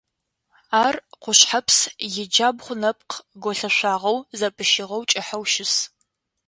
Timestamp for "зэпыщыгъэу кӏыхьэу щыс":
4.37-5.73